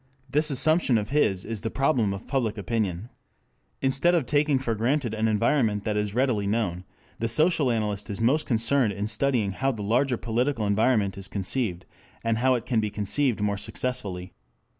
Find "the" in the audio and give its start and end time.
1.61-1.69, 7.19-7.27, 9.71-9.83